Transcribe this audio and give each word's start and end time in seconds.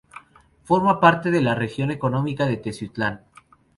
Forma 0.63 0.99
parte 0.99 1.29
de 1.29 1.41
la 1.43 1.53
región 1.53 1.91
económica 1.91 2.47
de 2.47 2.57
Teziutlán. 2.57 3.23